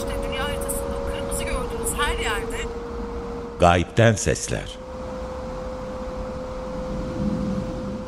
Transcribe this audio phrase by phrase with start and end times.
[0.00, 2.56] İşte dünya haritasında kırmızı gördüğünüz her yerde
[3.60, 4.78] Gayipten Sesler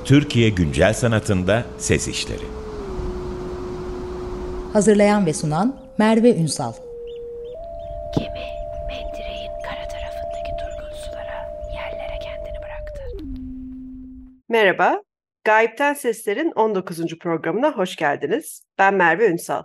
[0.05, 2.45] Türkiye Güncel Sanatında Ses İşleri
[4.73, 6.73] Hazırlayan ve sunan Merve Ünsal
[8.19, 8.47] Gemi
[8.89, 13.03] mendireğin kara tarafındaki durgun sulara, yerlere kendini bıraktı.
[14.49, 15.03] Merhaba,
[15.45, 17.19] Gayipten Sesler'in 19.
[17.19, 18.63] programına hoş geldiniz.
[18.79, 19.63] Ben Merve Ünsal.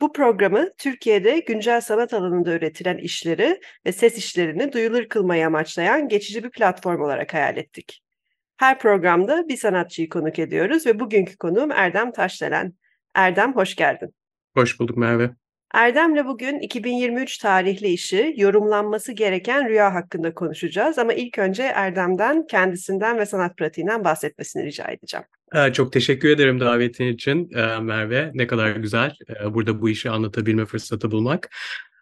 [0.00, 6.44] Bu programı Türkiye'de güncel sanat alanında üretilen işleri ve ses işlerini duyulur kılmayı amaçlayan geçici
[6.44, 8.02] bir platform olarak hayal ettik.
[8.56, 12.74] Her programda bir sanatçıyı konuk ediyoruz ve bugünkü konuğum Erdem Taşdelen.
[13.14, 14.14] Erdem hoş geldin.
[14.54, 15.30] Hoş bulduk Merve.
[15.74, 23.18] Erdem'le bugün 2023 tarihli işi yorumlanması gereken rüya hakkında konuşacağız ama ilk önce Erdem'den kendisinden
[23.18, 25.26] ve sanat pratiğinden bahsetmesini rica edeceğim.
[25.54, 28.30] Ee, çok teşekkür ederim davetin için e, Merve.
[28.34, 29.14] Ne kadar güzel
[29.44, 31.48] e, burada bu işi anlatabilme fırsatı bulmak.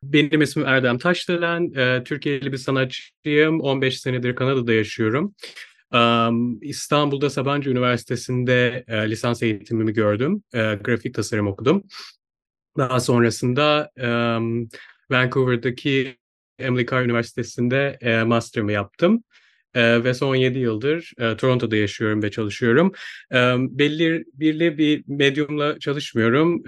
[0.02, 1.73] Benim ismim Erdem Taşdelen.
[1.74, 3.60] E, Türkiye'li bir sanatçıyım.
[3.60, 5.35] 15 senedir Kanada'da yaşıyorum.
[6.62, 10.43] İstanbul'da Sabancı Üniversitesi'nde lisans eğitimimi gördüm.
[10.52, 11.85] Grafik tasarım okudum.
[12.79, 13.91] Daha sonrasında
[15.10, 16.16] Vancouver'daki
[16.59, 19.24] Emily Carr Üniversitesi'nde master'ımı yaptım.
[19.77, 22.93] ve son 7 yıldır Toronto'da yaşıyorum ve çalışıyorum.
[23.59, 26.63] belli birli bir medyumla çalışmıyorum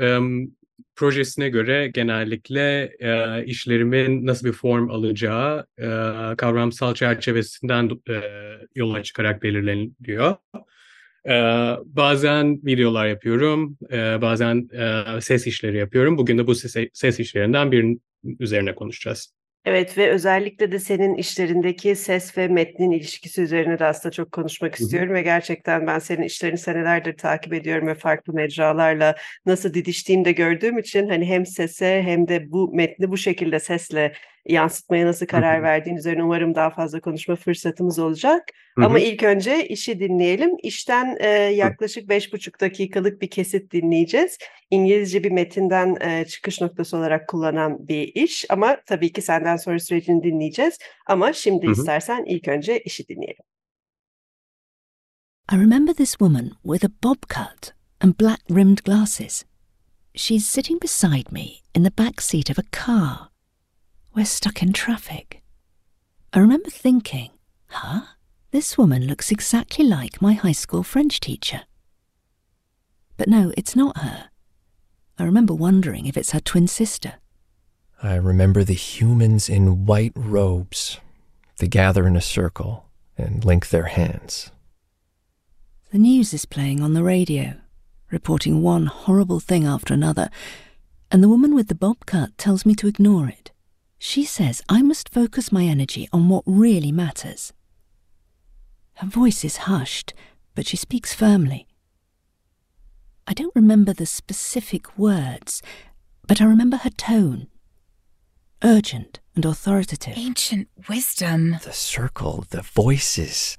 [0.99, 5.87] projesine göre genellikle e, işlerimin nasıl bir form alacağı e,
[6.37, 8.23] kavramsal çerçevesinden e,
[8.75, 10.37] yola çıkarak belirleniyor.
[11.29, 11.33] E,
[11.85, 16.19] bazen videolar yapıyorum, e, bazen e, ses işleri yapıyorum.
[16.19, 18.03] Bugün de bu ses, ses işlerinden birinin
[18.41, 19.33] üzerine konuşacağız.
[19.65, 24.75] Evet ve özellikle de senin işlerindeki ses ve metnin ilişkisi üzerine de aslında çok konuşmak
[24.75, 29.15] istiyorum ve gerçekten ben senin işlerini senelerdir takip ediyorum ve farklı mecralarla
[29.47, 34.13] nasıl didiştiğini de gördüğüm için hani hem sese hem de bu metni bu şekilde sesle
[34.49, 38.45] yansıtmaya nasıl karar verdiğin üzerine umarım daha fazla konuşma fırsatımız olacak.
[38.77, 40.51] Ama ilk önce işi dinleyelim.
[40.63, 44.39] İşten e, yaklaşık beş buçuk dakikalık bir kesit dinleyeceğiz.
[44.71, 49.79] İngilizce bir metinden e, çıkış noktası olarak kullanan bir iş ama tabii ki senden sonra
[49.79, 50.79] sürecini dinleyeceğiz.
[51.07, 51.73] Ama şimdi Hı-hı.
[51.73, 53.45] istersen ilk önce işi dinleyelim.
[55.53, 59.45] I remember this woman with a bob cut and black rimmed glasses.
[60.15, 63.28] She's sitting beside me in the back seat of a car.
[64.19, 65.45] We're stuck in traffic.
[66.33, 67.31] I remember thinking,
[67.69, 68.01] huh?
[68.51, 71.61] This woman looks exactly like my high school French teacher.
[73.17, 74.31] But no, it's not her.
[75.21, 77.15] I remember wondering if it's her twin sister.
[78.03, 80.99] I remember the humans in white robes.
[81.59, 82.87] They gather in a circle
[83.17, 84.51] and link their hands.
[85.93, 87.55] The news is playing on the radio,
[88.11, 90.29] reporting one horrible thing after another,
[91.09, 93.53] and the woman with the bob cut tells me to ignore it.
[93.99, 97.53] She says I must focus my energy on what really matters.
[98.95, 100.15] Her voice is hushed,
[100.55, 101.67] but she speaks firmly.
[103.27, 105.63] I don't remember the specific words,
[106.27, 107.49] but I remember her tone.
[108.65, 110.15] Urgent and authoritative.
[110.17, 111.59] Ancient wisdom.
[111.63, 113.57] The circle, the voices,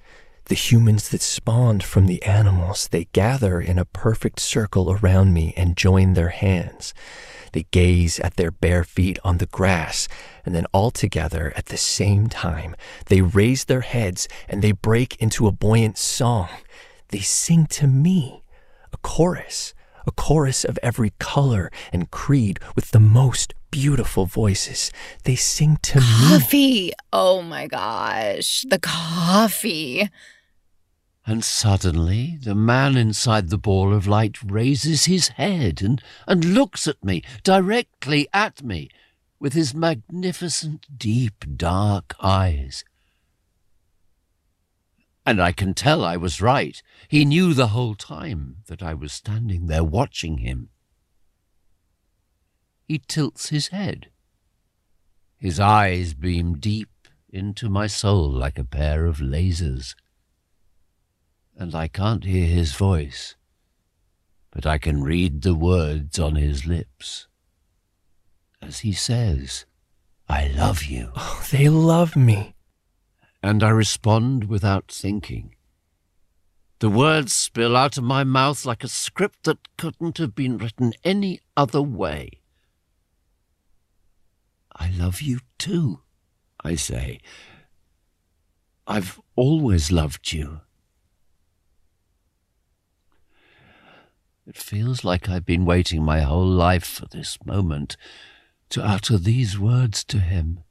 [0.49, 5.53] the humans that spawned from the animals, they gather in a perfect circle around me
[5.55, 6.93] and join their hands.
[7.53, 10.07] They gaze at their bare feet on the grass,
[10.43, 15.15] and then all together at the same time, they raise their heads and they break
[15.17, 16.49] into a buoyant song.
[17.09, 18.43] They sing to me,
[18.91, 19.75] a chorus,
[20.07, 24.91] a chorus of every color and creed with the most beautiful voices.
[25.25, 26.07] They sing to coffee.
[26.07, 26.39] me.
[26.39, 26.93] Coffee!
[27.13, 30.09] Oh my gosh, the coffee.
[31.29, 36.88] And suddenly the man inside the ball of light raises his head and, and looks
[36.88, 38.90] at me, directly at me,
[39.40, 42.84] with his magnificent, deep, dark eyes.
[45.23, 46.81] And I can tell I was right.
[47.07, 50.69] He knew the whole time that I was standing there watching him.
[52.87, 54.09] He tilts his head.
[55.37, 56.90] His eyes beam deep
[57.29, 59.93] into my soul like a pair of lasers
[61.59, 63.35] and I can't hear his voice,
[64.50, 67.28] but I can read the words on his lips.
[68.61, 69.66] As he says,
[70.29, 71.11] I love you.
[71.17, 72.56] Oh, they love me.
[73.44, 75.56] And I respond without thinking.
[76.79, 80.94] The words spill out of my mouth like a script that couldn't have been written
[81.03, 82.29] any other way.
[84.73, 86.00] I love you too,
[86.64, 87.20] I say.
[88.88, 90.62] I've always loved you.
[94.49, 97.96] It feels like I've been waiting my whole life for this moment,
[98.69, 100.63] to utter these words to him.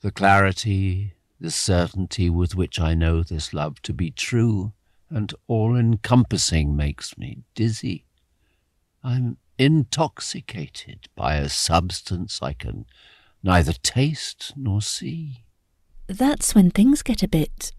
[0.00, 4.72] The clarity, the certainty with which I know this love to be true
[5.08, 8.06] and all encompassing makes me dizzy.
[9.04, 12.86] I'm intoxicated by a substance I can
[13.40, 15.44] neither taste nor see.
[16.08, 17.70] That's when things get a bit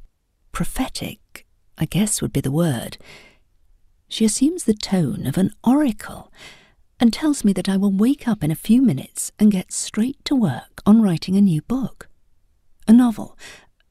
[0.54, 1.46] prophetic,
[1.78, 2.98] I guess would be the word.
[4.12, 6.34] She assumes the tone of an oracle
[7.00, 10.18] and tells me that I will wake up in a few minutes and get straight
[10.26, 12.10] to work on writing a new book.
[12.90, 13.38] A novel,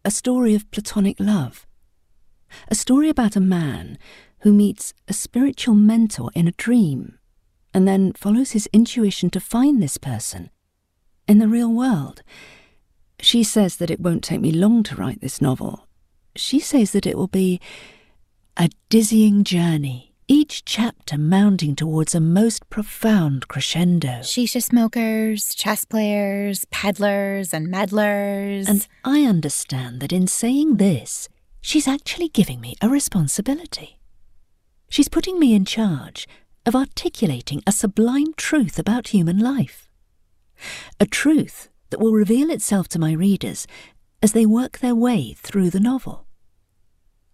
[0.05, 1.67] a story of platonic love.
[2.69, 3.97] A story about a man
[4.41, 7.19] who meets a spiritual mentor in a dream
[7.73, 10.51] and then follows his intuition to find this person
[11.27, 12.23] in the real world.
[13.21, 15.87] She says that it won't take me long to write this novel.
[16.37, 17.59] She says that it will be
[18.59, 24.21] a dizzying journey, each chapter mounting towards a most profound crescendo.
[24.21, 28.69] Shisha smokers, chess players, peddlers, and meddlers.
[28.69, 31.29] And I understand that in saying this,
[31.61, 33.99] she's actually giving me a responsibility.
[34.89, 36.29] She's putting me in charge
[36.65, 39.91] of articulating a sublime truth about human life.
[41.01, 43.67] A truth that will reveal itself to my readers
[44.23, 46.29] as they work their way through the novel.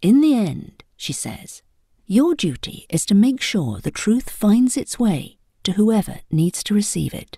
[0.01, 1.61] In the end, she says,
[2.09, 6.73] your duty is to make sure the truth finds its way to whoever needs to
[6.73, 7.37] receive it.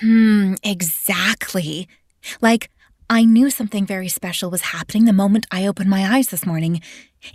[0.00, 1.88] Hmm, exactly.
[2.40, 2.70] Like,
[3.10, 6.80] I knew something very special was happening the moment I opened my eyes this morning.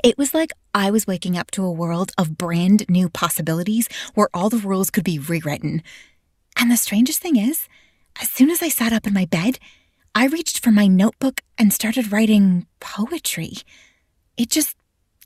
[0.01, 4.29] It was like I was waking up to a world of brand new possibilities where
[4.33, 5.83] all the rules could be rewritten.
[6.57, 7.67] And the strangest thing is,
[8.21, 9.59] as soon as I sat up in my bed,
[10.15, 13.53] I reached for my notebook and started writing poetry.
[14.37, 14.77] It just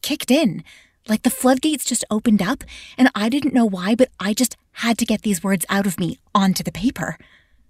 [0.02, 0.64] kicked in.
[1.08, 2.64] Like the floodgates just opened up,
[2.98, 6.00] and I didn't know why, but I just had to get these words out of
[6.00, 7.18] me onto the paper.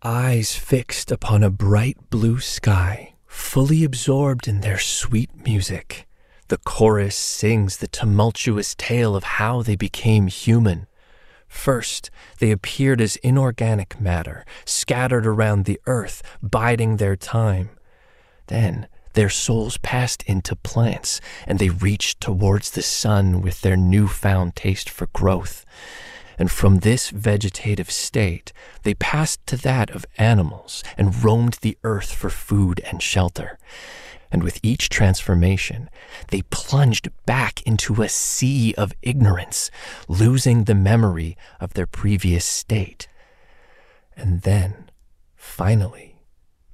[0.03, 6.07] Eyes fixed upon a bright blue sky, fully absorbed in their sweet music.
[6.47, 10.87] The chorus sings the tumultuous tale of how they became human.
[11.47, 12.09] First,
[12.39, 17.69] they appeared as inorganic matter, scattered around the earth, biding their time.
[18.47, 18.87] Then,
[19.17, 24.91] their souls passed into plants, and they reached towards the sun with their newfound taste
[24.91, 25.65] for growth.
[26.37, 28.53] And from this vegetative state,
[28.83, 33.57] they passed to that of animals and roamed the earth for food and shelter.
[34.31, 35.89] And with each transformation,
[36.27, 39.71] they plunged back into a sea of ignorance,
[40.07, 43.07] losing the memory of their previous state.
[44.15, 44.91] And then,
[45.35, 46.16] finally,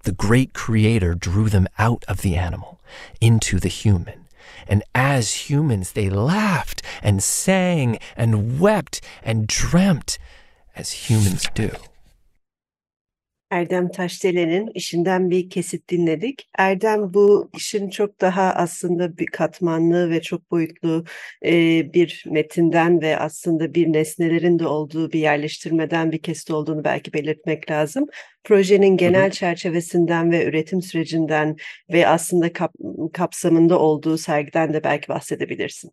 [0.04, 2.80] the great Creator drew them out of the animal
[3.20, 4.26] into the human.
[4.68, 10.18] And as humans, they laughed and sang and wept and dreamt
[10.76, 11.72] as humans do.
[13.54, 16.50] Erdem Taşdelen'in işinden bir kesit dinledik.
[16.58, 21.06] Erdem bu işin çok daha aslında bir katmanlı ve çok boyutlu
[21.46, 21.52] e,
[21.94, 27.72] bir metinden ve aslında bir nesnelerin de olduğu bir yerleştirmeden bir kesit olduğunu belki belirtmek
[27.72, 28.06] lazım.
[28.44, 31.56] Projenin genel çerçevesinden ve üretim sürecinden
[31.92, 32.74] ve aslında kap,
[33.14, 35.92] kapsamında olduğu sergiden de belki bahsedebilirsin.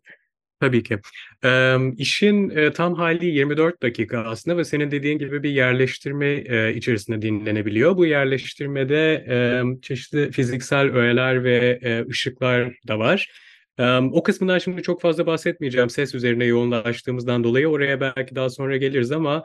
[0.61, 0.99] Tabii ki.
[1.45, 6.73] Eee, işin, eee, tam hali 24 dakika aslında ve senin dediğin gibi bir yerleştirme, eee,
[6.75, 7.97] içerisinde dinlenebiliyor.
[7.97, 13.31] Bu yerleştirmede, emm, çeşitli fiziksel öğeler ve, eee, ışıklar da var.
[14.13, 17.67] O kısmından şimdi çok fazla bahsetmeyeceğim ses üzerine yoğunlaştığımızdan dolayı.
[17.67, 19.43] Oraya belki daha sonra geliriz ama,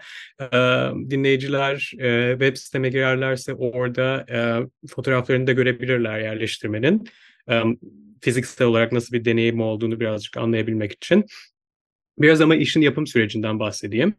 [1.11, 1.76] dinleyiciler,
[2.38, 4.26] web siteme girerlerse orada,
[4.88, 7.05] fotoğraflarını da görebilirler yerleştirmenin.
[8.26, 11.25] Fiziksel olarak nasıl bir deneyim olduğunu birazcık anlayabilmek için.
[12.18, 14.14] Biraz ama işin yapım sürecinden bahsedeyim.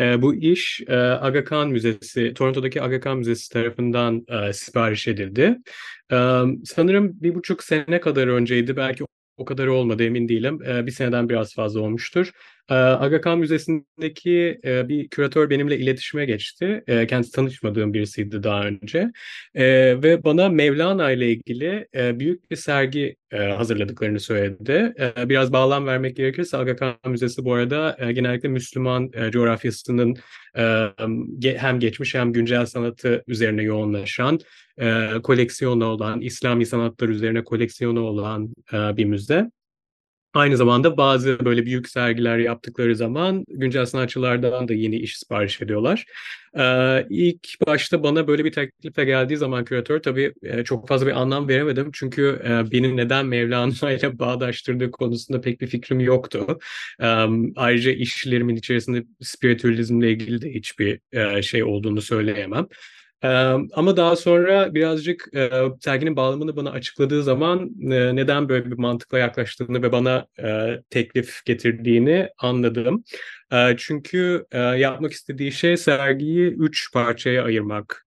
[0.00, 5.56] Eee, bu iş, eee, Aga Khan Müzesi, Toronto'daki Aga Khan Müzesi tarafından, eee, sipariş edildi.
[6.12, 9.04] Emm, sanırım 1,5 sene kadar önceydi, belki
[9.38, 10.60] o kadar olmadı, emin değilim.
[10.68, 12.32] Eee, 1 seneden biraz fazla olmuştur.
[12.70, 16.84] Eee, Aga Khan Müzesi'ndeki, bir küratör benimle iletişime geçti.
[16.88, 19.10] Eee, kendisi tanışmadığım birisiydi daha önce,
[20.02, 24.94] ve bana Mevlana ile ilgili, büyük bir sergi, hazırladıklarını söyledi.
[25.28, 30.16] Biraz bağlam vermek gerekirse Aga Khan Müzesi bu arada, genellikle Müslüman, coğrafyasının,
[31.42, 34.38] hem geçmiş hem güncel sanatı üzerine yoğunlaşan,
[35.22, 39.50] koleksiyonu olan, İslami sanatlar üzerine koleksiyonu olan, bir müze.
[40.34, 46.04] Aynı zamanda bazı böyle büyük sergiler yaptıkları zaman güncel sanatçılardan da yeni iş sipariş ediyorlar.
[46.58, 51.20] Ee, ilk başta bana böyle bir teklifle geldiği zaman küratör tabii e, çok fazla bir
[51.20, 51.90] anlam veremedim.
[51.92, 56.58] Çünkü e, beni neden Mevlana ile bağdaştırdığı konusunda pek bir fikrim yoktu.
[57.00, 57.06] E,
[57.56, 62.66] ayrıca işlerimin içerisinde spiritüalizmle ilgili de hiçbir e, şey olduğunu söyleyemem.
[63.74, 65.28] Ama daha sonra birazcık
[65.80, 67.70] serginin bağlamını bana açıkladığı zaman
[68.16, 70.26] neden böyle bir mantıkla yaklaştığını ve bana
[70.90, 73.04] teklif getirdiğini anladım.
[73.76, 74.46] Çünkü
[74.78, 78.06] yapmak istediği şey sergiyi üç parçaya ayırmak.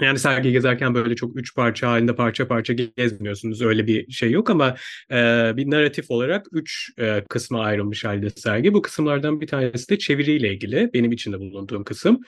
[0.00, 3.62] Yani sergi gezerken böyle çok üç parça halinde parça parça gezmiyorsunuz.
[3.62, 4.76] Öyle bir şey yok ama
[5.10, 5.16] e,
[5.56, 8.74] bir narratif olarak üç e, kısma ayrılmış halde sergi.
[8.74, 10.90] Bu kısımlardan bir tanesi de çeviriyle ilgili.
[10.94, 12.20] Benim içinde bulunduğum kısım.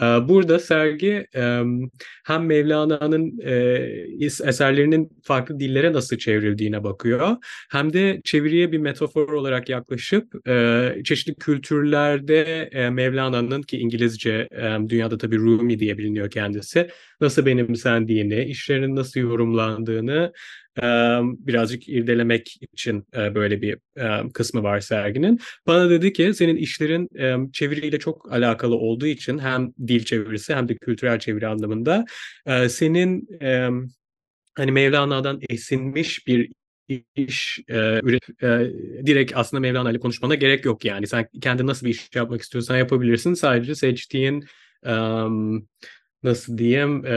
[0.00, 1.26] Burada sergi
[2.24, 3.38] hem Mevlana'nın
[4.20, 7.36] eserlerinin farklı dillere nasıl çevrildiğine bakıyor
[7.70, 10.32] hem de çeviriye bir metafor olarak yaklaşıp
[11.04, 14.48] çeşitli kültürlerde Mevlana'nın ki İngilizce
[14.88, 16.88] dünyada tabii Rumi diye biliniyor kendisi
[17.20, 20.32] nasıl benimsendiğini, işlerinin nasıl yorumlandığını
[21.38, 23.78] birazcık irdelemek için böyle bir
[24.34, 25.40] kısmı var serginin.
[25.66, 27.08] Bana dedi ki senin işlerin
[27.52, 32.04] çeviriyle çok alakalı olduğu için hem dil çevirisi hem de kültürel çeviri anlamında
[32.68, 33.28] senin
[34.56, 36.50] hani Mevlana'dan esinmiş bir
[37.16, 38.72] iş e, üret, e,
[39.06, 41.06] direkt aslında Mevlana ile konuşmana gerek yok yani.
[41.06, 43.34] Sen kendi nasıl bir iş yapmak istiyorsan yapabilirsin.
[43.34, 44.44] Sadece seçtiğin
[44.86, 45.68] um,
[46.22, 47.12] nasıl diyeyim e,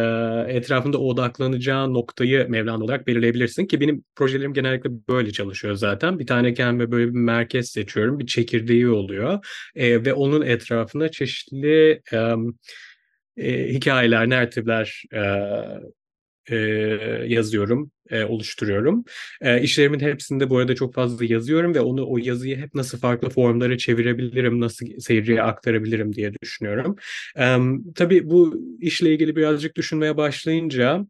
[0.48, 6.20] etrafında odaklanacağı noktayı Mevlana olarak belirleyebilirsin ki benim projelerim genellikle böyle çalışıyor zaten.
[6.20, 8.20] Bir tane kendime böyle bir merkez seçiyorum.
[8.20, 12.18] Bir çekirdeği oluyor e, ve onun etrafında çeşitli e,
[13.38, 15.22] e, hikayeler, narratifler e,
[16.50, 16.56] e,
[17.28, 19.04] yazıyorum, e, oluşturuyorum.
[19.42, 23.30] E, işlerimin hepsinde bu arada çok fazla yazıyorum ve onu o yazıyı hep nasıl farklı
[23.30, 26.96] formlara çevirebilirim, nasıl seyirciye aktarabilirim diye düşünüyorum.
[27.38, 27.58] E,
[27.96, 31.06] tabii bu işle ilgili birazcık düşünmeye başlayınca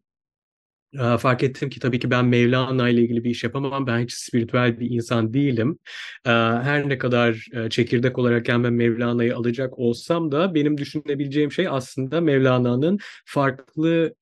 [1.18, 3.86] fark ettim ki tabii ki ben Mevlana ile ilgili bir iş yapamam.
[3.86, 5.78] Ben hiç spiritüel bir insan değilim.
[6.24, 12.98] Her ne kadar çekirdek olarak ben Mevlana'yı alacak olsam da benim düşünebileceğim şey aslında Mevlana'nın
[13.24, 14.14] farklı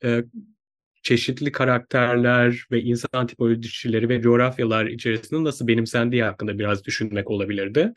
[1.10, 7.92] çeşitli karakterler ve insan tipolojileri ve coğrafyalar içerisinde nasıl benimsendiği hakkında biraz düşünmek olabilirdi.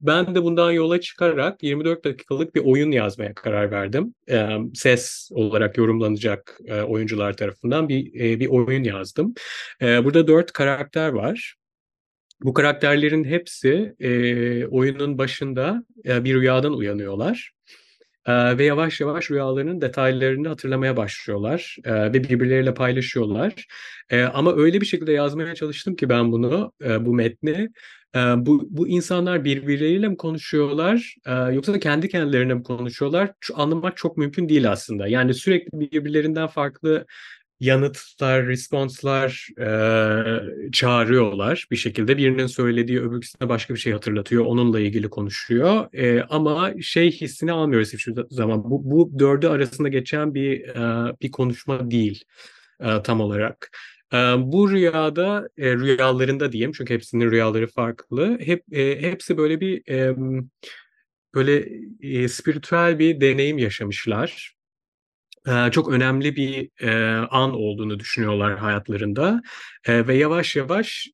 [0.00, 4.14] Ben de bundan yola çıkarak 24 dakikalık bir oyun yazmaya karar verdim.
[4.74, 9.34] Ses olarak yorumlanacak oyuncular tarafından bir bir oyun yazdım.
[9.80, 11.54] Burada dört karakter var.
[12.42, 13.94] Bu karakterlerin hepsi
[14.70, 17.55] oyunun başında bir rüyadan uyanıyorlar
[18.28, 23.66] ve yavaş yavaş rüyalarının detaylarını hatırlamaya başlıyorlar ve birbirleriyle paylaşıyorlar.
[24.32, 27.68] ama öyle bir şekilde yazmaya çalıştım ki ben bunu, bu metni.
[28.36, 31.14] bu, bu insanlar birbirleriyle mi konuşuyorlar
[31.52, 33.32] yoksa kendi kendilerine mi konuşuyorlar?
[33.40, 35.08] Şu, anlamak çok mümkün değil aslında.
[35.08, 37.06] Yani sürekli birbirlerinden farklı
[37.60, 42.16] yanıtlar, responslar e, çağırıyorlar bir şekilde.
[42.16, 45.94] Birinin söylediği öbürküsüne başka bir şey hatırlatıyor, onunla ilgili konuşuyor.
[45.94, 48.64] E, ama şey hissini almıyoruz hiçbir zaman.
[48.64, 52.24] Bu, bu dördü arasında geçen bir e, bir konuşma değil
[52.80, 53.70] e, tam olarak.
[54.12, 58.38] E, bu rüyada, e, rüyalarında diyeyim çünkü hepsinin rüyaları farklı.
[58.40, 60.16] Hep e, hepsi böyle bir e,
[61.34, 61.68] böyle
[62.00, 64.55] e, spiritüel bir deneyim yaşamışlar
[65.70, 66.68] çok önemli bir
[67.30, 69.42] an olduğunu düşünüyorlar hayatlarında
[69.88, 71.08] ve yavaş yavaş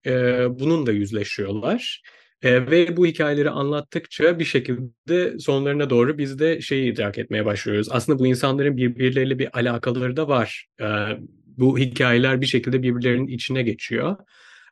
[0.51, 2.03] bununla yüzleşiyorlar.
[2.45, 7.89] ve bu hikayeleri anlattıkça bir şekilde sonlarına doğru biz de şeyi idrak etmeye başlıyoruz.
[7.91, 10.67] Aslında bu insanların birbirleriyle bir alakaları da var.
[11.47, 14.17] bu hikayeler bir şekilde birbirlerinin içine geçiyor.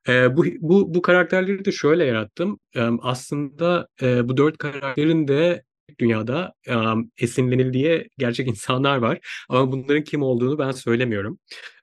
[0.09, 2.59] bu, bu, bu karakterleri de şöyle yarattım.
[3.03, 5.63] aslında bu dört karakterin de
[5.99, 9.19] dünyada um, esinlenildiği gerçek insanlar var.
[9.49, 11.39] Ama bunların kim olduğunu ben söylemiyorum.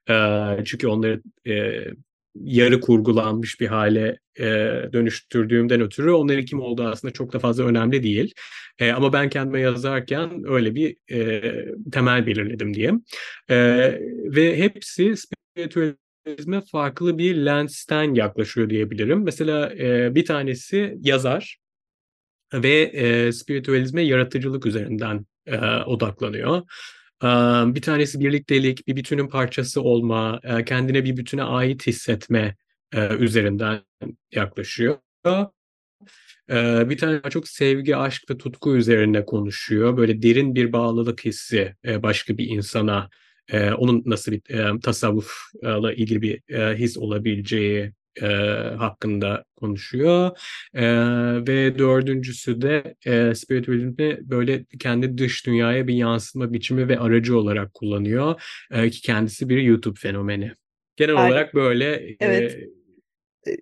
[0.10, 0.14] E,
[0.66, 1.86] çünkü onları e,
[2.36, 4.46] yarı kurgulanmış bir hale e,
[4.94, 8.34] dönüştürdüğümden ötürü onların kim olduğu aslında çok da fazla önemli değil.
[8.80, 11.42] E, ama ben kendime yazarken öyle bir e,
[11.92, 13.04] temel belirledim diyeyim.
[13.50, 13.56] E,
[14.36, 19.24] ve hepsi spiritüalizme farklı bir lensten yaklaşıyor diyebilirim.
[19.24, 21.58] Mesela e, bir tanesi yazar
[22.54, 26.58] ve e, spiritüalizme yaratıcılık üzerinden e, odaklanıyor.
[27.24, 27.28] E,
[27.76, 32.56] bir tanesi birliktelik, bir bütünün parçası olma, e, kendine bir bütüne ait hissetme
[32.94, 33.82] e, üzerinden
[34.32, 34.98] yaklaşıyor.
[36.50, 39.98] E, bir tane çok sevgi, aşk ve tutku üzerine konuşuyor.
[39.98, 43.10] Böyle derin bir bağlılık hissi e, başka bir insana,
[43.52, 48.28] e, onun nasıl bir e, tasavvufla ilgili bir e, his olabileceği e,
[48.78, 50.38] hakkında konuşuyor.
[50.74, 50.86] E,
[51.48, 57.74] ve dördüncüsü de e, spiritüalizmi böyle kendi dış dünyaya bir yansıma biçimi ve aracı olarak
[57.74, 58.42] kullanıyor.
[58.72, 60.52] E, ki kendisi bir YouTube fenomeni.
[60.96, 62.56] Genel Ay, olarak böyle evet.
[62.56, 62.77] e,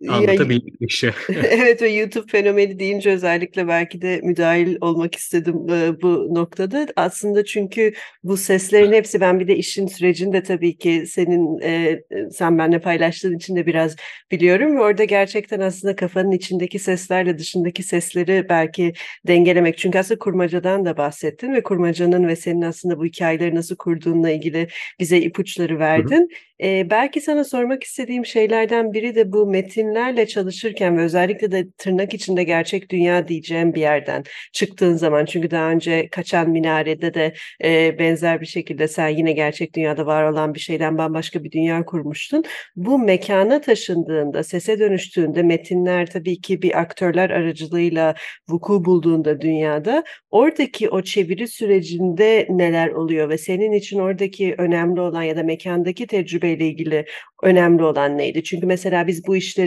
[0.01, 1.11] Ya- anlatabildiğim bir şey.
[1.49, 6.87] Evet ve YouTube fenomeni deyince özellikle belki de müdahil olmak istedim e, bu noktada.
[6.95, 12.01] Aslında çünkü bu seslerin hepsi ben bir de işin sürecini de tabii ki senin e,
[12.31, 13.95] sen benimle paylaştığın için de biraz
[14.31, 18.93] biliyorum ve orada gerçekten aslında kafanın içindeki seslerle dışındaki sesleri belki
[19.27, 19.77] dengelemek.
[19.77, 24.67] Çünkü aslında kurmacadan da bahsettin ve kurmacanın ve senin aslında bu hikayeleri nasıl kurduğunla ilgili
[24.99, 26.29] bize ipuçları verdin.
[26.63, 32.13] E, belki sana sormak istediğim şeylerden biri de bu metinlerle çalışırken ve özellikle de tırnak
[32.13, 37.99] içinde gerçek dünya diyeceğim bir yerden çıktığın zaman çünkü daha önce Kaçan Minare'de de e,
[37.99, 42.43] benzer bir şekilde sen yine gerçek dünyada var olan bir şeyden bambaşka bir dünya kurmuştun.
[42.75, 48.15] Bu mekana taşındığında, sese dönüştüğünde metinler tabii ki bir aktörler aracılığıyla
[48.49, 55.23] vuku bulduğunda dünyada oradaki o çeviri sürecinde neler oluyor ve senin için oradaki önemli olan
[55.23, 57.05] ya da mekandaki tecrübeyle ilgili
[57.43, 58.43] önemli olan neydi?
[58.43, 59.64] Çünkü mesela biz bu işleri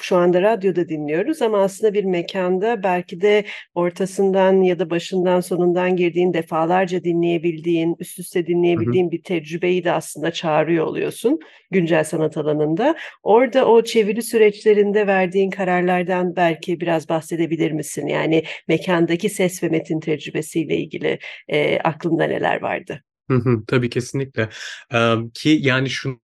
[0.00, 5.96] şu anda radyoda dinliyoruz ama aslında bir mekanda belki de ortasından ya da başından sonundan
[5.96, 11.38] girdiğin defalarca dinleyebildiğin, üst üste dinleyebildiğin bir tecrübeyi de aslında çağırıyor oluyorsun
[11.70, 12.96] güncel sanat alanında.
[13.22, 18.06] Orada o çeviri süreçlerinde verdiğin kararlardan belki biraz bahsedebilir misin?
[18.06, 23.02] Yani mekandaki ses ve metin tecrübesiyle ilgili e, aklında neler vardı?
[23.30, 24.48] Hı hı, tabii kesinlikle.
[24.92, 26.20] Em, ki yani şunu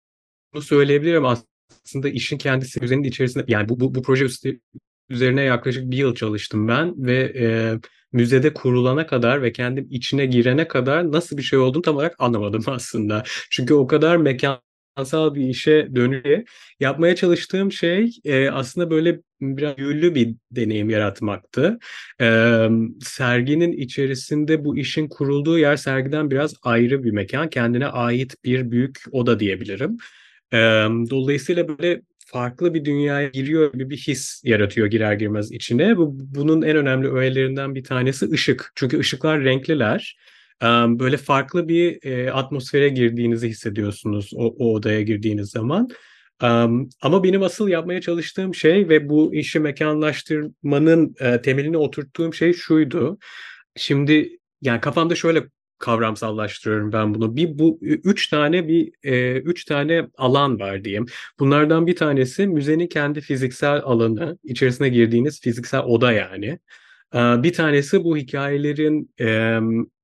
[0.62, 1.57] söyleyebilirim aslında
[2.14, 4.28] işin kendisi üzerinde içerisinde yani bu, bu, bu proje
[5.10, 7.48] üzerine yaklaşık bir yıl çalıştım ben ve e,
[8.14, 12.64] müzede kurulana kadar ve kendim içine girene kadar nasıl bir şey olduğunu tam olarak anlamadım
[12.68, 13.24] aslında.
[13.52, 16.44] Çünkü o kadar mekansal bir işe dönüyor.
[16.80, 21.80] Yapmaya çalıştığım şey e, aslında böyle biraz büyülü bir deneyim yaratmaktı.
[22.22, 22.70] Eee,
[23.02, 27.50] serginin içerisinde bu işin kurulduğu yer sergiden biraz ayrı bir mekan.
[27.50, 29.98] Kendine ait bir büyük oda diyebilirim.
[30.54, 35.98] Eee, dolayısıyla böyle farklı bir dünyaya giriyor gibi bir his yaratıyor girer girmez içine.
[35.98, 38.72] Bu, bunun en önemli öğelerinden bir tanesi ışık.
[38.76, 40.18] Çünkü ışıklar renkliler.
[41.00, 45.90] Böyle farklı bir e, atmosfere girdiğinizi hissediyorsunuz o, o odaya girdiğiniz zaman.
[46.40, 52.54] Am, ama benim asıl yapmaya çalıştığım şey ve bu işi mekanlaştırmanın e, temelini oturttuğum şey
[52.54, 53.18] şuydu.
[53.76, 54.30] Şimdi
[54.62, 55.44] yani kafamda şöyle
[55.80, 57.36] kavramsallaştırıyorum ben bunu.
[57.36, 61.06] Bir bu üç tane bir e, üç tane alan var diyeyim.
[61.40, 66.60] Bunlardan bir tanesi müzenin kendi fiziksel alanı, içerisine girdiğiniz fiziksel oda yani.
[67.16, 69.60] Ee, Bir tanesi bu hikayelerin e,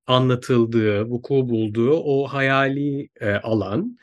[0.07, 3.97] anlatıldığı, vuku bulduğu o hayali e, alan.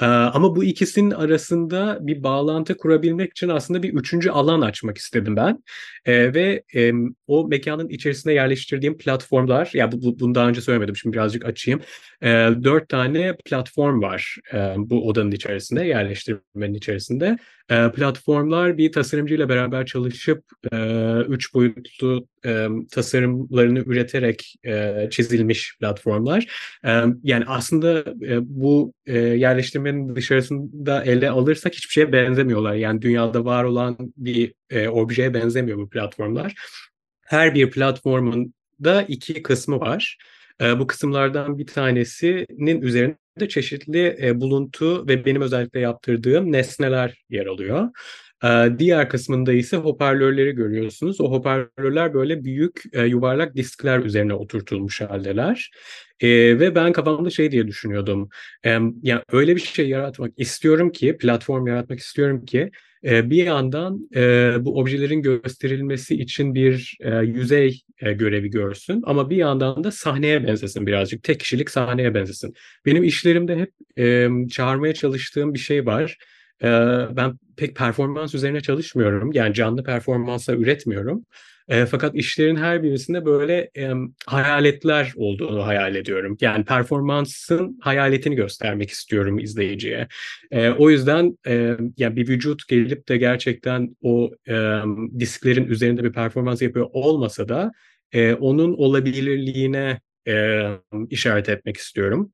[0.00, 5.36] Ee, Ama bu ikisinin arasında bir bağlantı kurabilmek için aslında bir üçüncü alan açmak istedim
[5.36, 5.62] ben.
[6.06, 6.92] Ee, ve e,
[7.26, 11.80] o mekanın içerisine yerleştirdiğim platformlar, ya bu, bu- bunu daha önce söylemedim, şimdi birazcık açayım.
[12.22, 17.38] Ee, dört tane platform var e, bu odanın içerisinde, yerleştirmenin içerisinde.
[17.70, 20.76] Ee, platformlar bir tasarımcıyla beraber çalışıp e,
[21.28, 26.46] üç boyutlu e, tasarımlarını üreterek e, çizilmiş platformlar.
[26.84, 26.90] E,
[27.22, 32.74] yani aslında e, bu e, yerleştirmenin dışarısında ele alırsak hiçbir şeye benzemiyorlar.
[32.74, 36.54] Yani dünyada var olan bir e, objeye benzemiyor bu platformlar.
[37.26, 40.18] Her bir platformun da iki kısmı var.
[40.60, 47.88] Bu kısımlardan bir tanesinin üzerinde çeşitli buluntu ve benim özellikle yaptırdığım nesneler yer alıyor.
[48.78, 51.20] Diğer kısmında ise hoparlörleri görüyorsunuz.
[51.20, 55.70] O hoparlörler böyle büyük yuvarlak diskler üzerine oturtulmuş haldeler.
[56.22, 58.28] Ve ben kafamda şey diye düşünüyordum.
[59.02, 62.70] Yani öyle bir şey yaratmak istiyorum ki, platform yaratmak istiyorum ki
[63.04, 64.08] bir yandan
[64.64, 70.86] bu objelerin gösterilmesi için bir yüzey e, görevi görsün ama bir yandan da sahneye benzesin
[70.86, 71.22] birazcık.
[71.22, 72.54] Tek kişilik sahneye benzesin.
[72.86, 76.16] Benim işlerimde hep e, çağırmaya çalıştığım bir şey var.
[76.62, 76.68] E,
[77.16, 79.32] ben pek performans üzerine çalışmıyorum.
[79.32, 81.24] Yani canlı performansa üretmiyorum.
[81.68, 83.92] E, fakat işlerin her birisinde böyle e,
[84.26, 86.36] hayaletler olduğunu hayal ediyorum.
[86.40, 90.08] Yani performansın hayaletini göstermek istiyorum izleyiciye.
[90.50, 94.80] E, o yüzden e, yani bir vücut gelip de gerçekten o e,
[95.18, 97.72] disklerin üzerinde bir performans yapıyor olmasa da
[98.14, 100.62] e, onun olabilirliğine e,
[101.10, 102.32] işaret etmek istiyorum.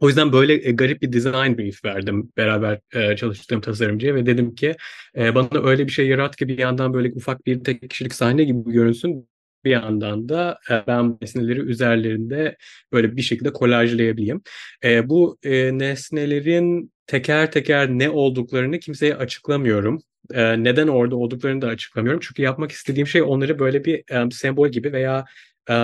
[0.00, 4.54] O yüzden böyle e, garip bir design brief verdim beraber e, çalıştığım tasarımcıya ve dedim
[4.54, 4.76] ki
[5.16, 8.44] e, bana öyle bir şey yarat ki bir yandan böyle ufak bir tek kişilik sahne
[8.44, 9.28] gibi görünsün.
[9.64, 12.56] Bir yandan da e, ben nesneleri üzerlerinde
[12.92, 14.42] böyle bir şekilde kolajlayabileyim.
[14.84, 20.02] E, bu e, nesnelerin teker teker ne olduklarını kimseye açıklamıyorum.
[20.34, 22.20] E, neden orada olduklarını da açıklamıyorum.
[22.24, 25.24] Çünkü yapmak istediğim şey onları böyle bir e, sembol gibi veya
[25.70, 25.74] e,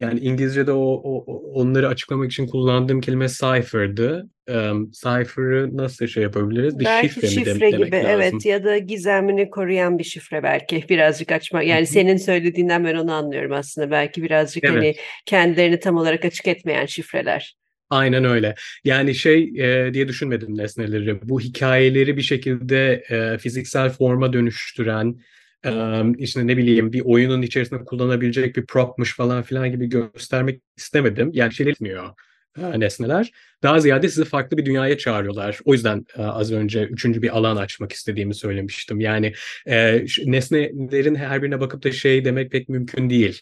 [0.00, 1.24] yani İngilizce'de o, o
[1.60, 4.28] onları açıklamak için kullandığım kelime cipher'dı.
[4.48, 4.54] E,
[4.92, 6.78] cipher'ı nasıl şey yapabiliriz?
[6.78, 8.10] Bir belki şifre, şifre, mi de, demek gibi lazım?
[8.10, 13.12] evet ya da gizemini koruyan bir şifre belki birazcık açmak yani senin söylediğinden ben onu
[13.12, 14.76] anlıyorum aslında belki birazcık Evet.
[14.76, 14.94] hani
[15.26, 17.59] kendilerini tam olarak açık etmeyen şifreler.
[17.90, 18.54] Aynen öyle.
[18.84, 19.42] Yani şey
[19.88, 21.28] e, diye düşünmedim nesneleri.
[21.28, 25.20] Bu hikayeleri bir şekilde e, fiziksel forma dönüştüren,
[25.64, 25.70] e,
[26.18, 31.30] işte ne bileyim bir oyunun içerisinde kullanabilecek bir propmuş falan filan gibi göstermek istemedim.
[31.34, 32.10] Yani şey etmiyor
[32.58, 33.30] e, nesneler.
[33.62, 35.58] Daha ziyade sizi farklı bir dünyaya çağırıyorlar.
[35.64, 39.00] O yüzden e, az önce üçüncü bir alan açmak istediğimi söylemiştim.
[39.00, 39.32] Yani
[39.66, 43.40] e, nesnelerin her birine bakıp da şey demek pek mümkün değil.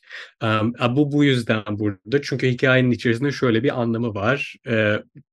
[0.90, 2.22] Bu bu yüzden burada.
[2.22, 4.56] Çünkü hikayenin içerisinde şöyle bir anlamı var.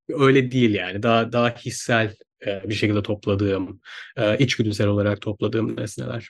[0.09, 1.03] Öyle değil yani.
[1.03, 3.81] Daha daha hissel bir şekilde topladığım,
[4.39, 6.29] içgüdüsel olarak topladığım nesneler.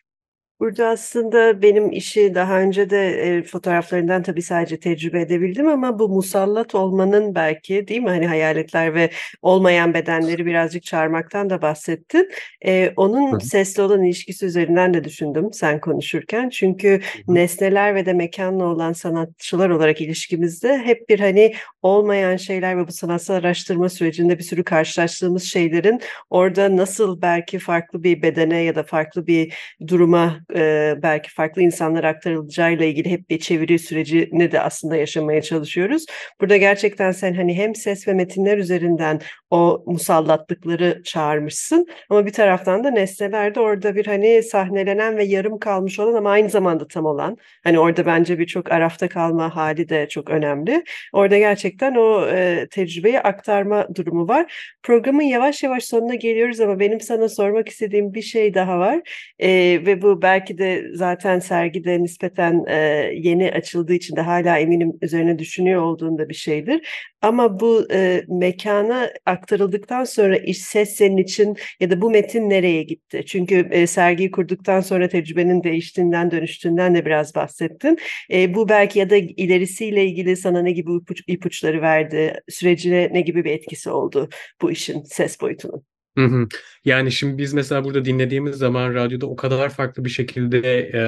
[0.60, 6.10] Burada aslında benim işi daha önce de e, fotoğraflarından tabii sadece tecrübe edebildim ama bu
[6.10, 9.10] musallat olmanın belki değil mi hani hayaletler ve
[9.41, 12.30] olmayan bedenleri birazcık çağırmaktan da bahsettin.
[12.65, 13.39] E, onun Hı hı.
[13.39, 16.50] sesle olan ilişkisi üzerinden de düşündüm sen konuşurken.
[16.50, 22.88] Çünkü nesneler ve de mekanla olan sanatçılar olarak ilişkimizde hep bir hani olmayan şeyler ve
[22.88, 28.76] bu sanatsal araştırma sürecinde bir sürü karşılaştığımız şeylerin orada nasıl belki farklı bir bedene ya
[28.76, 29.54] da farklı bir
[29.88, 36.05] duruma e, belki farklı insanlara aktarılacağıyla ilgili hep bir çeviri sürecini de aslında yaşamaya çalışıyoruz.
[36.41, 42.84] Burada gerçekten sen hani hem ses ve metinler üzerinden o musallatlıkları çağırmışsın ama bir taraftan
[42.84, 47.38] da nesnelerde orada bir hani sahnelenen ve yarım kalmış olan ama aynı zamanda tam olan
[47.63, 50.84] hani orada bence birçok arafta kalma hali de çok önemli.
[51.13, 54.75] Orada gerçekten o e, tecrübeyi aktarma durumu var.
[54.84, 59.01] Programın yavaş yavaş sonuna geliyoruz ama benim sana sormak istediğim bir şey daha var.
[59.39, 59.49] E,
[59.86, 62.76] ve bu belki de zaten sergide nispeten e,
[63.13, 66.88] yeni açıldığı için de hala eminim üzerine düşünüyor olduğunda bir şeydir.
[67.21, 72.84] Ama bu e, mekana aktarıldıktan sonra iş ses senin için ya da bu metin nereye
[72.84, 73.24] gitti?
[73.28, 77.98] Çünkü e, sergiyi kurduktan sonra tecrübenin değiştiğinden dönüştüğünden de biraz bahsettin.
[78.32, 82.41] E, bu belki ya da ilerisiyle ilgili sana ne gibi ipuç, ipuçları verdi?
[82.50, 84.30] Sürecine ne gibi bir etkisi oldu
[84.62, 85.94] bu işin ses boyutunun?
[86.17, 86.47] Hı.
[86.86, 91.01] Yani şimdi biz mesela burada dinlediğimiz zaman radyoda o kadar farklı bir şekilde e,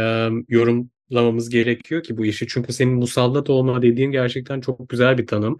[0.49, 2.47] yorumlamamız gerekiyor ki bu işi.
[2.47, 5.57] Çünkü senin musallat olma dediğin gerçekten çok güzel bir tanım.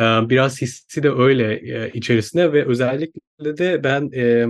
[0.00, 4.46] E, biraz hissi de öyle e, içerisinde ve özellikle de ben e,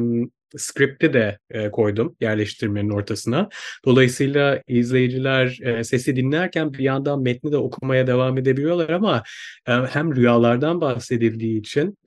[0.57, 3.49] script'i de e, koydum yerleştirmenin ortasına.
[3.85, 9.23] Dolayısıyla izleyiciler e, sesi dinlerken bir yandan metni de okumaya devam edebiliyorlar ama
[9.67, 11.99] e, hem rüyalardan bahsedildiği için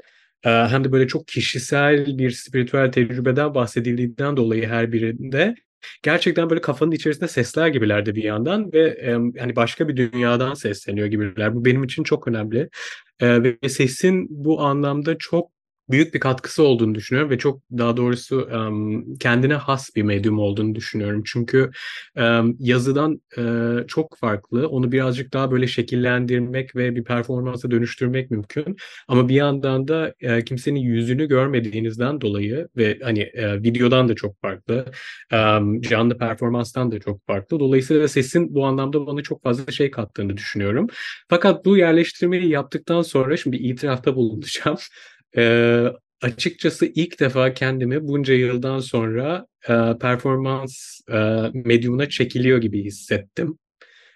[0.41, 5.55] hem de böyle çok kişisel bir spiritüel tecrübeden bahsedildiğinden dolayı her birinde
[6.03, 11.07] gerçekten böyle kafanın içerisinde sesler gibilerdi bir yandan ve e, hani başka bir dünyadan sesleniyor
[11.07, 11.55] gibiler.
[11.55, 12.69] Bu benim için çok önemli.
[13.19, 15.51] E, ve sesin bu anlamda çok
[15.91, 20.75] büyük bir katkısı olduğunu düşünüyorum ve çok daha doğrusu um, kendine has bir medyum olduğunu
[20.75, 21.23] düşünüyorum.
[21.25, 21.71] Çünkü
[22.17, 24.67] um, yazıdan uh, çok farklı.
[24.67, 28.77] Onu birazcık daha böyle şekillendirmek ve bir performansa dönüştürmek mümkün.
[29.07, 34.41] Ama bir yandan da uh, kimsenin yüzünü görmediğinizden dolayı ve hani uh, videodan da çok
[34.41, 34.85] farklı,
[35.33, 37.59] um, canlı performanstan da çok farklı.
[37.59, 40.87] Dolayısıyla sesin bu anlamda bana çok fazla şey kattığını düşünüyorum.
[41.29, 44.77] Fakat bu yerleştirmeyi yaptıktan sonra şimdi itirafta bulunacağım.
[45.37, 45.85] E,
[46.21, 51.17] açıkçası ilk defa kendimi bunca yıldan sonra e, performans e,
[51.53, 53.57] medyumuna çekiliyor gibi hissettim.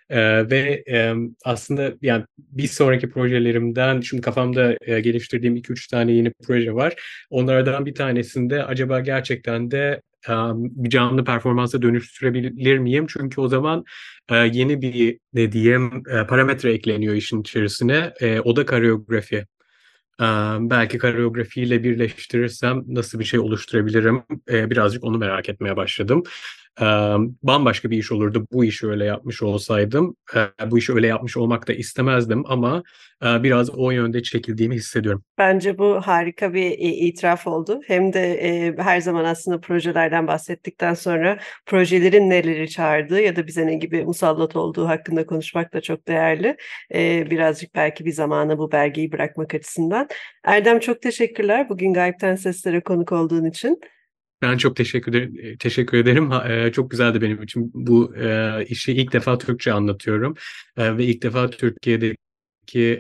[0.10, 1.14] E, ve e,
[1.46, 6.94] aslında yani bir sonraki projelerimden şimdi kafamda e, geliştirdiğim 2-3 tane yeni proje var.
[7.30, 10.02] Onlardan bir tanesinde acaba gerçekten de
[10.54, 13.06] bir canlı performansa dönüştürebilir miyim?
[13.10, 13.84] Çünkü o zaman
[14.32, 18.14] yeni bir ne diyeyim parametre ekleniyor işin içerisine.
[18.44, 19.46] O da koreografi.
[20.60, 24.24] Belki koreografiyle birleştirirsem nasıl bir şey oluşturabilirim?
[24.48, 26.24] Birazcık onu merak etmeye başladım.
[27.44, 30.16] Bambaşka bir iş olurdu bu işi öyle yapmış olsaydım.
[30.68, 32.84] Bu işi öyle yapmış olmak da istemezdim ama
[33.22, 35.24] biraz o yönde çekildiğimi hissediyorum.
[35.38, 37.82] Bence bu harika bir itiraf oldu.
[37.88, 43.76] Hem de her zaman aslında projelerden bahsettikten sonra projelerin neleri çağırdığı ya da bize ne
[43.76, 46.58] gibi musallat olduğu hakkında konuşmak da çok değerli.
[47.32, 50.08] Birazcık belki bir zamana bu belgeyi bırakmak açısından.
[50.44, 53.80] Erdem çok teşekkürler bugün Gayipten Seslere konuk olduğun için.
[54.46, 55.58] Ben çok teşekkür ederim.
[55.58, 56.32] Teşekkür ederim.
[56.32, 57.72] E, çok güzeldi benim için.
[57.74, 60.36] Bu e, işi ilk defa Türkçe anlatıyorum
[60.78, 63.00] e, ve ilk defa Türkiye'deki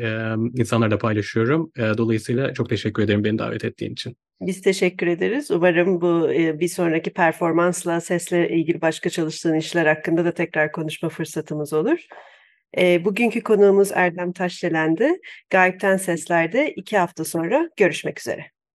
[0.54, 1.72] insanlarla paylaşıyorum.
[1.78, 4.18] Dolayısıyla çok teşekkür ederim beni davet ettiğin için.
[4.42, 5.52] Biz teşekkür ederiz.
[5.52, 6.30] Umarım bu
[6.60, 12.00] bir sonraki performansla sesle ilgili başka çalıştığın işler hakkında da tekrar konuşma fırsatımız olur.
[12.78, 15.12] Bugünkü konuğumuz Erdem Taşdelendi.
[15.50, 18.55] Gayipten Sesler'de iki hafta sonra görüşmek üzere.